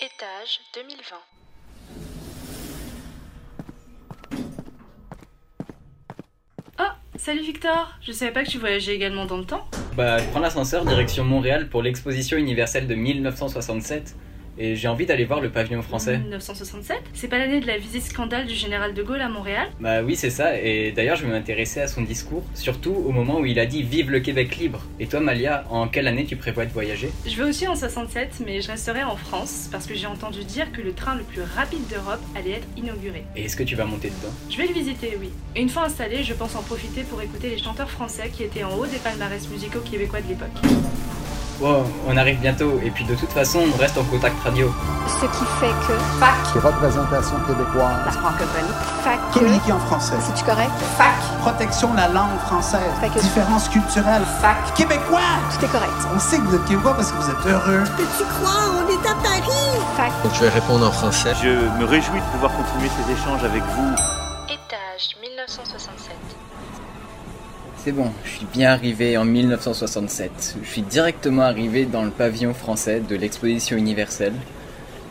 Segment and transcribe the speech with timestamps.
[0.00, 1.16] Étage 2020.
[6.80, 6.82] Oh,
[7.16, 9.68] salut Victor Je savais pas que tu voyageais également dans le temps.
[9.96, 14.16] Bah, je prends l'ascenseur direction Montréal pour l'exposition universelle de 1967
[14.58, 16.18] et j'ai envie d'aller voir le pavillon français.
[16.18, 19.68] 1967 C'est pas l'année de la visite scandale du général de Gaulle à Montréal?
[19.80, 23.40] Bah oui, c'est ça, et d'ailleurs je vais m'intéresser à son discours, surtout au moment
[23.40, 24.80] où il a dit Vive le Québec libre.
[25.00, 27.10] Et toi, Malia, en quelle année tu prévois de voyager?
[27.26, 30.70] Je vais aussi en 67, mais je resterai en France parce que j'ai entendu dire
[30.72, 33.24] que le train le plus rapide d'Europe allait être inauguré.
[33.36, 34.32] Et est-ce que tu vas monter dedans?
[34.50, 35.30] Je vais le visiter, oui.
[35.56, 38.64] Et une fois installé, je pense en profiter pour écouter les chanteurs français qui étaient
[38.64, 40.50] en haut des palmarès musicaux québécois de l'époque.
[41.60, 44.74] Wow, on arrive bientôt, et puis de toute façon, on reste en contact radio.
[45.06, 47.96] Ce qui fait que Fac, représentation québécoise.
[48.04, 48.74] la francophonie.
[49.04, 50.16] fac que Communiquer en français.
[50.20, 50.70] c'est tu correct?
[50.98, 52.80] Fac, Protection de la langue française.
[53.00, 54.22] Que- Différence culturelle.
[54.40, 54.74] fac.
[54.74, 55.20] Québécois!
[55.58, 55.92] Tout est correct.
[56.14, 57.84] On sait que vous êtes québécois parce que vous êtes heureux.
[57.96, 59.78] Peux-tu croire on est à Paris?
[59.96, 61.32] Fac Donc je vais répondre en français.
[61.40, 63.94] Je me réjouis de pouvoir continuer ces échanges avec vous.
[67.84, 70.56] C'est bon, je suis bien arrivé en 1967.
[70.62, 74.32] Je suis directement arrivé dans le pavillon français de l'exposition universelle.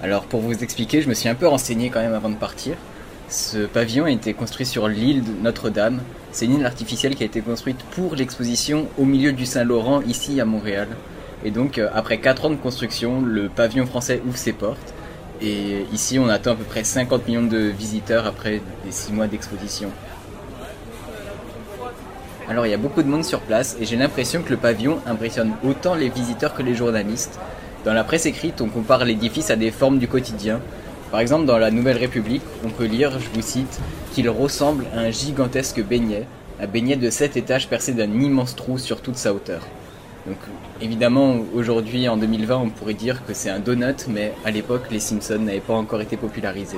[0.01, 2.75] Alors pour vous expliquer, je me suis un peu renseigné quand même avant de partir.
[3.29, 6.01] Ce pavillon a été construit sur l'île de Notre-Dame.
[6.31, 10.41] C'est une île artificielle qui a été construite pour l'exposition au milieu du Saint-Laurent, ici
[10.41, 10.87] à Montréal.
[11.45, 14.95] Et donc euh, après 4 ans de construction, le pavillon français ouvre ses portes.
[15.43, 19.27] Et ici on attend à peu près 50 millions de visiteurs après les 6 mois
[19.27, 19.91] d'exposition.
[22.49, 24.99] Alors il y a beaucoup de monde sur place et j'ai l'impression que le pavillon
[25.05, 27.39] impressionne autant les visiteurs que les journalistes.
[27.85, 30.59] Dans la presse écrite, on compare l'édifice à des formes du quotidien.
[31.09, 33.79] Par exemple, dans la Nouvelle République, on peut lire, je vous cite,
[34.13, 36.25] qu'il ressemble à un gigantesque beignet,
[36.59, 39.61] un beignet de 7 étages percé d'un immense trou sur toute sa hauteur.
[40.27, 40.37] Donc
[40.81, 44.99] évidemment, aujourd'hui, en 2020, on pourrait dire que c'est un donut, mais à l'époque, les
[44.99, 46.77] Simpsons n'avaient pas encore été popularisés.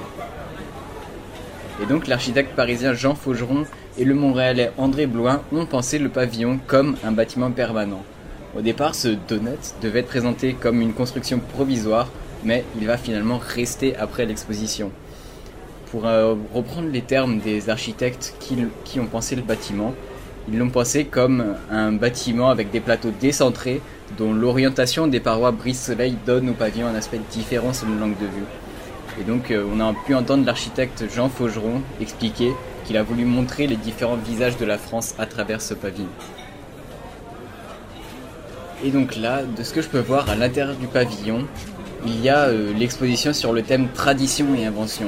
[1.81, 3.65] Et donc l'architecte parisien Jean Faugeron
[3.97, 8.03] et le Montréalais André Bloin ont pensé le pavillon comme un bâtiment permanent.
[8.57, 12.09] Au départ, ce donut devait être présenté comme une construction provisoire,
[12.43, 14.91] mais il va finalement rester après l'exposition.
[15.91, 19.93] Pour euh, reprendre les termes des architectes qui, ont pensé le bâtiment,
[20.49, 23.81] ils l'ont pensé comme un bâtiment avec des plateaux décentrés
[24.17, 29.19] dont l'orientation des parois brise-soleil donne au pavillon un aspect différent selon l'angle de vue.
[29.19, 32.51] Et donc euh, on a pu entendre l'architecte Jean Faugeron expliquer
[32.85, 36.09] qu'il a voulu montrer les différents visages de la France à travers ce pavillon.
[38.83, 41.47] Et donc là, de ce que je peux voir à l'intérieur du pavillon,
[42.05, 45.07] il y a euh, l'exposition sur le thème tradition et invention.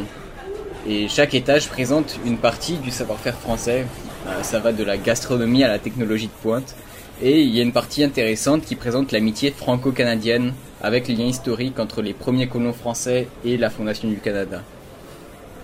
[0.88, 3.86] Et chaque étage présente une partie du savoir-faire français.
[4.26, 6.76] Euh, ça va de la gastronomie à la technologie de pointe.
[7.22, 11.80] Et il y a une partie intéressante qui présente l'amitié franco-canadienne avec les liens historiques
[11.80, 14.62] entre les premiers colons français et la fondation du Canada.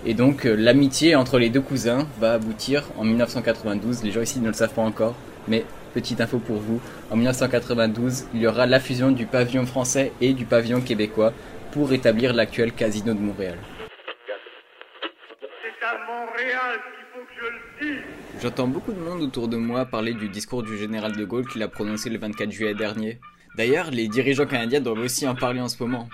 [0.06, 4.38] Et donc euh, l'amitié entre les deux cousins va aboutir en 1992, les gens ici
[4.38, 5.14] ne le savent pas encore,
[5.48, 6.78] mais petite info pour vous,
[7.10, 11.32] en 1992 il y aura la fusion du pavillon français et du pavillon québécois
[11.72, 13.56] pour établir l'actuel casino de Montréal.
[15.40, 18.02] C'est à Montréal qu'il faut que je le dise.
[18.42, 21.62] J'entends beaucoup de monde autour de moi parler du discours du général de Gaulle qu'il
[21.62, 23.18] a prononcé le 24 juillet dernier.
[23.56, 26.08] D'ailleurs, les dirigeants canadiens doivent aussi en parler en ce moment.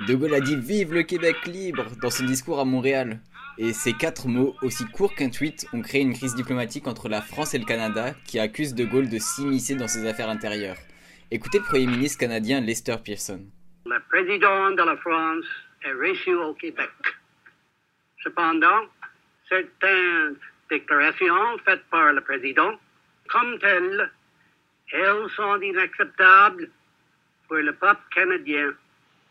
[0.00, 3.18] De Gaulle a dit Vive le Québec libre dans son discours à Montréal.
[3.56, 7.22] Et ces quatre mots, aussi courts qu'un tweet, ont créé une crise diplomatique entre la
[7.22, 10.76] France et le Canada qui accuse De Gaulle de s'immiscer dans ses affaires intérieures.
[11.30, 13.46] Écoutez le Premier ministre canadien Lester Pearson.
[13.86, 15.46] Le président de la France
[15.82, 16.90] est reçu au Québec.
[18.22, 18.82] Cependant,
[19.48, 20.36] certaines
[20.68, 22.78] déclarations faites par le président,
[23.30, 24.10] comme telles,
[24.92, 26.68] elles sont inacceptables
[27.48, 28.74] pour le peuple canadien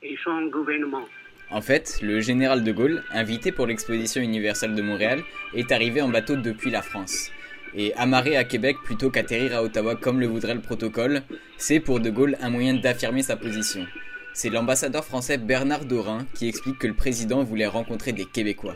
[0.05, 1.07] et son gouvernement.
[1.49, 5.23] En fait, le général de Gaulle, invité pour l'exposition universelle de Montréal,
[5.53, 7.31] est arrivé en bateau depuis la France.
[7.75, 11.23] Et amarrer à Québec plutôt qu'atterrir à Ottawa comme le voudrait le protocole,
[11.57, 13.85] c'est pour de Gaulle un moyen d'affirmer sa position.
[14.33, 18.75] C'est l'ambassadeur français Bernard Dorin qui explique que le président voulait rencontrer des Québécois.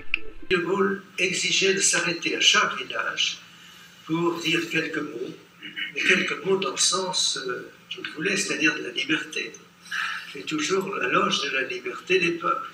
[0.49, 3.39] De Gaulle exigeait de s'arrêter à chaque village
[4.05, 5.33] pour dire quelques mots,
[5.95, 9.51] mais quelques mots dans le sens euh, qu'il voulait, c'est-à-dire de la liberté.
[10.31, 12.69] C'est toujours la loge de la liberté des peuples.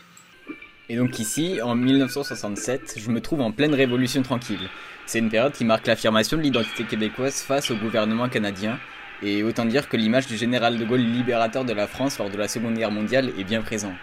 [0.90, 4.70] Et donc ici, en 1967, je me trouve en pleine révolution tranquille.
[5.06, 8.78] C'est une période qui marque l'affirmation de l'identité québécoise face au gouvernement canadien,
[9.24, 12.38] et autant dire que l'image du général de Gaulle libérateur de la France lors de
[12.38, 13.94] la Seconde Guerre mondiale est bien présente.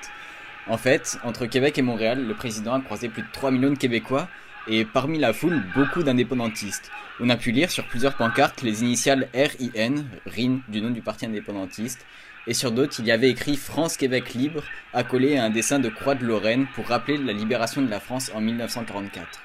[0.66, 3.78] En fait, entre Québec et Montréal, le président a croisé plus de 3 millions de
[3.78, 4.28] Québécois,
[4.66, 6.90] et parmi la foule, beaucoup d'indépendantistes.
[7.20, 11.26] On a pu lire sur plusieurs pancartes les initiales RIN, RIN du nom du parti
[11.26, 12.06] indépendantiste,
[12.46, 16.14] et sur d'autres il y avait écrit France-Québec libre, accolé à un dessin de croix
[16.14, 19.40] de Lorraine pour rappeler la libération de la France en 1944.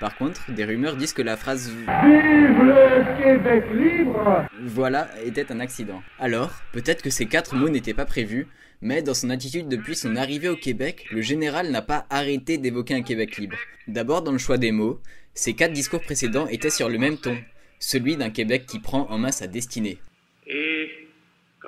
[0.00, 5.58] Par contre, des rumeurs disent que la phrase Vive le Québec libre Voilà était un
[5.58, 6.02] accident.
[6.20, 8.46] Alors, peut-être que ces quatre mots n'étaient pas prévus,
[8.80, 12.94] mais dans son attitude depuis son arrivée au Québec, le général n'a pas arrêté d'évoquer
[12.94, 13.56] un Québec libre.
[13.88, 15.00] D'abord dans le choix des mots,
[15.34, 17.36] ces quatre discours précédents étaient sur le même ton,
[17.80, 19.98] celui d'un Québec qui prend en main sa destinée.
[20.46, 20.88] Et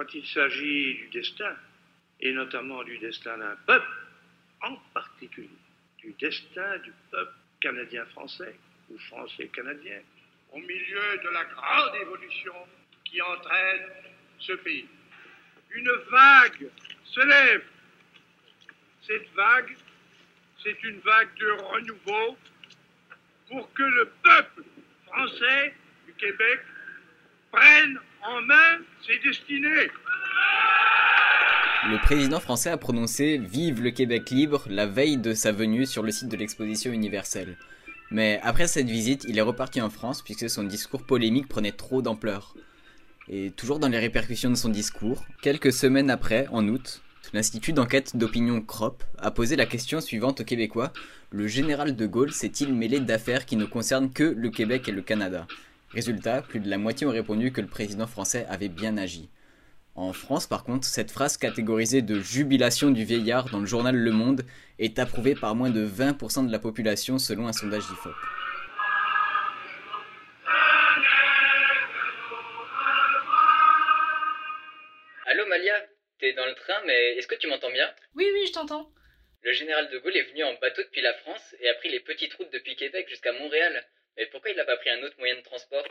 [0.00, 1.55] quand il s'agit du destin,
[2.20, 3.87] et notamment du destin d'un peuple,
[4.62, 5.49] en particulier
[5.99, 8.56] du destin du peuple canadien-français
[8.88, 10.00] ou français-canadien,
[10.52, 12.55] au milieu de la grande évolution
[13.05, 13.82] qui entraîne
[14.38, 14.88] ce pays.
[15.70, 16.70] Une vague
[17.05, 17.64] se lève.
[19.06, 19.76] Cette vague,
[20.62, 22.38] c'est une vague de renouveau
[23.50, 24.62] pour que le peuple
[25.05, 25.75] français
[26.06, 26.61] du Québec
[27.53, 29.90] prenne en main ses destinées.
[31.88, 36.02] Le président français a prononcé Vive le Québec libre la veille de sa venue sur
[36.02, 37.56] le site de l'exposition universelle.
[38.11, 42.02] Mais après cette visite, il est reparti en France puisque son discours polémique prenait trop
[42.02, 42.55] d'ampleur.
[43.28, 47.00] Et toujours dans les répercussions de son discours, quelques semaines après, en août,
[47.32, 50.93] l'Institut d'enquête d'opinion CROP a posé la question suivante aux Québécois
[51.32, 55.00] le général de Gaulle s'est-il mêlé d'affaires qui ne concernent que le Québec et le
[55.00, 55.46] Canada?
[55.93, 59.29] Résultat, plus de la moitié ont répondu que le président français avait bien agi.
[59.97, 64.13] En France, par contre, cette phrase catégorisée de jubilation du vieillard dans le journal Le
[64.13, 64.43] Monde
[64.79, 68.15] est approuvée par moins de 20% de la population selon un sondage d'IFOP.
[75.27, 75.75] Allô Malia,
[76.21, 77.91] t'es dans le train, mais est-ce que tu m'entends bien?
[78.15, 78.93] Oui, oui, je t'entends.
[79.43, 82.01] Le général de Gaulle est venu en bateau depuis la France et a pris les
[82.01, 83.85] petites routes depuis Québec jusqu'à Montréal.
[84.20, 85.82] Mais pourquoi il n'a pas pris un autre moyen de transport?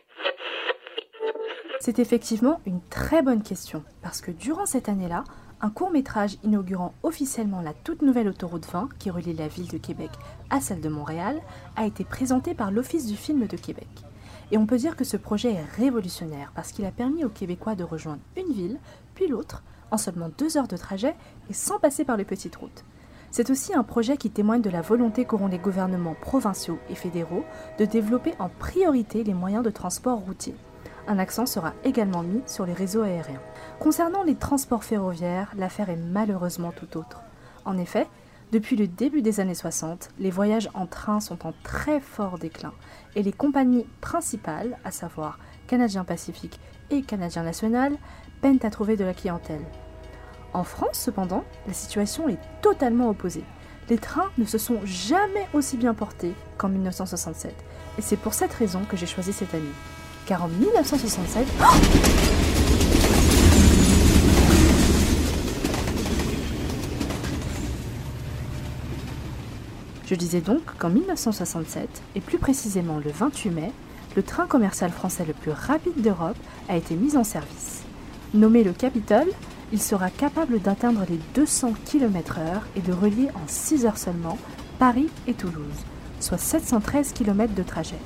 [1.79, 5.23] C'est effectivement une très bonne question, parce que durant cette année-là,
[5.61, 9.79] un court métrage inaugurant officiellement la toute nouvelle autoroute 20 qui relie la ville de
[9.79, 10.11] Québec
[10.51, 11.41] à celle de Montréal
[11.75, 13.87] a été présenté par l'Office du film de Québec.
[14.51, 17.73] Et on peut dire que ce projet est révolutionnaire parce qu'il a permis aux Québécois
[17.73, 18.79] de rejoindre une ville,
[19.15, 21.15] puis l'autre, en seulement deux heures de trajet
[21.49, 22.83] et sans passer par les petites routes.
[23.31, 27.45] C'est aussi un projet qui témoigne de la volonté qu'auront les gouvernements provinciaux et fédéraux
[27.77, 30.55] de développer en priorité les moyens de transport routier
[31.09, 33.41] un accent sera également mis sur les réseaux aériens.
[33.79, 37.23] Concernant les transports ferroviaires, l'affaire est malheureusement tout autre.
[37.65, 38.07] En effet,
[38.51, 42.73] depuis le début des années 60, les voyages en train sont en très fort déclin
[43.15, 46.59] et les compagnies principales, à savoir Canadien Pacifique
[46.91, 47.97] et Canadien National,
[48.41, 49.65] peinent à trouver de la clientèle.
[50.53, 53.43] En France, cependant, la situation est totalement opposée.
[53.89, 57.53] Les trains ne se sont jamais aussi bien portés qu'en 1967,
[57.97, 59.73] et c'est pour cette raison que j'ai choisi cette année
[60.29, 61.47] car en 1967...
[70.05, 73.71] Je disais donc qu'en 1967, et plus précisément le 28 mai,
[74.15, 76.37] le train commercial français le plus rapide d'Europe
[76.67, 77.83] a été mis en service.
[78.35, 79.29] Nommé le Capitole,
[79.71, 84.37] il sera capable d'atteindre les 200 km/h et de relier en 6 heures seulement
[84.79, 85.85] Paris et Toulouse,
[86.19, 87.99] soit 713 km de trajet.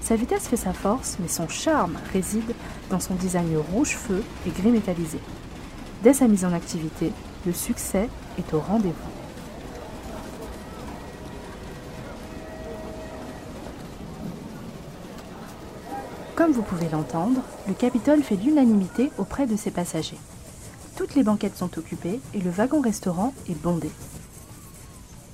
[0.00, 2.54] Sa vitesse fait sa force, mais son charme réside
[2.90, 5.18] dans son design rouge-feu et gris métallisé.
[6.02, 7.12] Dès sa mise en activité,
[7.44, 8.94] le succès est au rendez-vous.
[16.36, 20.18] Comme vous pouvez l'entendre, le Capitole fait l'unanimité auprès de ses passagers.
[20.96, 23.90] Toutes les banquettes sont occupées et le wagon-restaurant est bondé.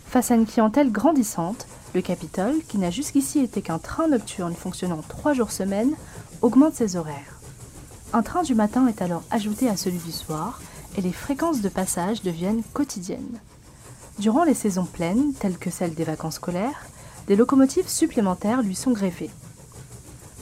[0.07, 5.02] Face à une clientèle grandissante, le Capitole, qui n'a jusqu'ici été qu'un train nocturne fonctionnant
[5.09, 5.95] trois jours semaine,
[6.42, 7.38] augmente ses horaires.
[8.12, 10.61] Un train du matin est alors ajouté à celui du soir
[10.97, 13.40] et les fréquences de passage deviennent quotidiennes.
[14.19, 16.87] Durant les saisons pleines, telles que celles des vacances scolaires,
[17.26, 19.31] des locomotives supplémentaires lui sont greffées.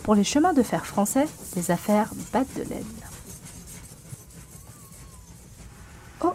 [0.03, 2.85] Pour les chemins de fer français, les affaires battent de l'aile.
[6.23, 6.33] Oh,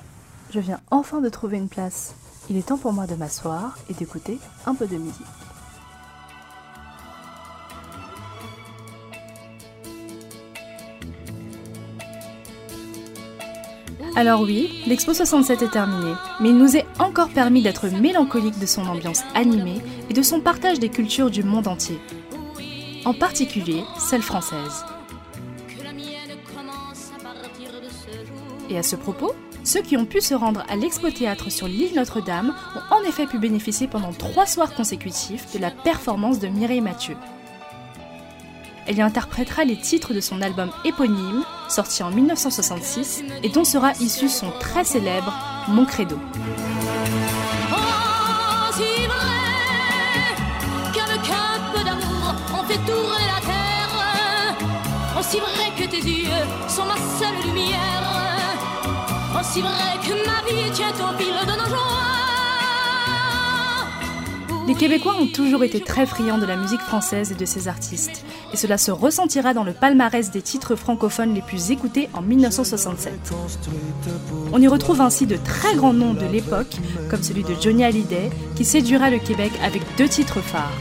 [0.55, 2.15] je viens enfin de trouver une place.
[2.49, 5.25] Il est temps pour moi de m'asseoir et d'écouter un peu de musique.
[14.15, 18.65] Alors oui, l'Expo 67 est terminée, mais il nous est encore permis d'être mélancolique de
[18.65, 21.99] son ambiance animée et de son partage des cultures du monde entier.
[23.03, 24.85] En particulier celle française.
[28.69, 31.95] Et à ce propos, ceux qui ont pu se rendre à l'Expo Théâtre sur l'île
[31.95, 36.81] Notre-Dame ont en effet pu bénéficier pendant trois soirs consécutifs de la performance de Mireille
[36.81, 37.15] Mathieu.
[38.87, 43.93] elle y interprétera les titres de son album éponyme, sorti en 1966, et dont sera
[43.93, 45.33] issu son très célèbre
[45.67, 46.19] Mon Credo.
[55.17, 56.29] Aussi vrai que tes yeux
[56.67, 58.24] sont ma seule lumière,
[59.39, 62.05] aussi vrai que ma vie tient au fil de nos joies.
[64.67, 68.25] Les Québécois ont toujours été très friands de la musique française et de ses artistes,
[68.51, 73.13] et cela se ressentira dans le palmarès des titres francophones les plus écoutés en 1967.
[74.51, 76.77] On y retrouve ainsi de très grands noms de l'époque,
[77.11, 80.73] comme celui de Johnny Hallyday, qui séduira le Québec avec deux titres phares.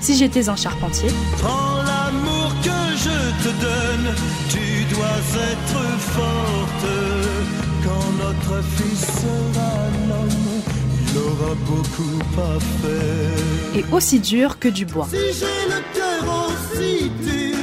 [0.00, 1.08] Si j'étais un charpentier.
[1.38, 4.14] Prends l'amour que je te donne,
[4.50, 5.18] tu dois
[5.50, 7.63] être forte.
[7.84, 9.72] Quand notre fils sera
[10.08, 10.62] l'homme,
[11.02, 13.78] il aura beaucoup à faire.
[13.78, 15.06] Et aussi dur que du bois.
[15.10, 17.58] Si j'ai le cœur aussi dur,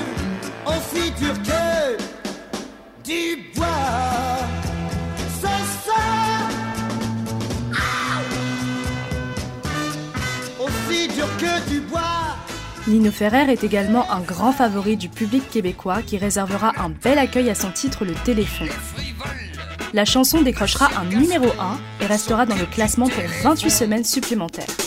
[0.67, 1.97] aussi dur que
[3.03, 3.67] du bois,
[5.41, 6.03] c'est ça.
[7.73, 8.21] Ah
[10.59, 12.01] aussi dur que du bois.
[12.87, 17.49] Nino Ferrer est également un grand favori du public québécois qui réservera un bel accueil
[17.49, 18.69] à son titre Le Téléphone.
[19.93, 24.80] La chanson décrochera un numéro 1 et restera dans le classement pour 28 semaines supplémentaires.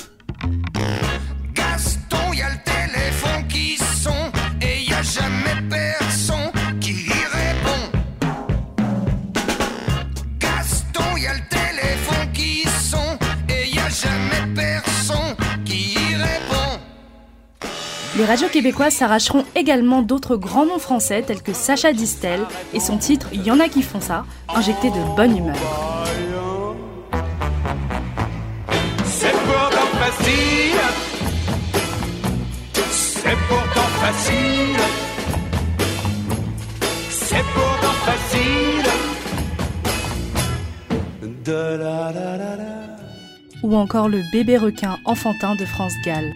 [18.25, 22.41] Les radios québécoises s'arracheront également d'autres grands noms français tels que Sacha Distel
[22.73, 25.55] et son titre Y en a qui font ça, injecté de bonne humeur.
[29.05, 30.81] C'est pourtant facile.
[32.91, 34.81] C'est pourtant facile.
[37.11, 38.91] C'est pourtant facile.
[41.45, 42.65] Da la la la la.
[43.63, 46.33] Ou encore le bébé requin enfantin de France Gall.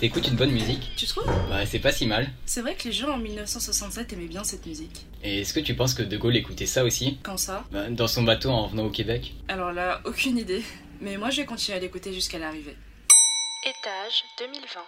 [0.00, 1.26] T'écoutes une bonne musique Tu trouves?
[1.48, 2.28] Bah, c'est pas si mal.
[2.46, 5.06] C'est vrai que les gens en 1967 aimaient bien cette musique.
[5.24, 7.18] Et est-ce que tu penses que De Gaulle écoutait ça aussi?
[7.24, 7.64] Quand ça?
[7.72, 10.62] Bah, Dans son bateau en venant au Québec Alors là, aucune idée.
[11.00, 12.76] Mais moi je vais continuer à l'écouter jusqu'à l'arrivée.
[13.64, 14.80] Étage 2020.